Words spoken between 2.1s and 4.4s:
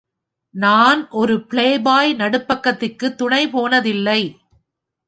நடுப்பக்கதிற்கு துணை போனதில்லை.